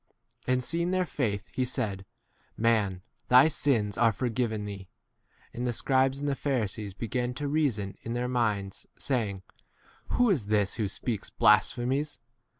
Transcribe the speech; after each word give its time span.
20 0.45 0.51
And 0.53 0.63
seeing 0.63 0.89
their 0.89 1.05
faith, 1.05 1.47
he 1.53 1.63
said, 1.63 1.99
v 2.57 2.61
Man, 2.63 3.03
thy 3.27 3.47
sins 3.47 3.99
are 3.99 4.11
forgiven 4.11 4.65
thee. 4.65 4.87
21 5.51 5.59
And 5.59 5.67
the 5.67 5.73
scribes 5.73 6.19
and 6.19 6.27
the 6.27 6.33
Pharisees 6.33 6.95
began 6.95 7.35
to 7.35 7.47
reason 7.47 7.95
[in 8.01 8.13
their 8.13 8.27
minds], 8.27 8.87
saying, 8.97 9.43
Who 10.07 10.31
is 10.31 10.47
this 10.47 10.73
who 10.73 10.87
speaks 10.87 11.29
blasphemies 11.29 12.19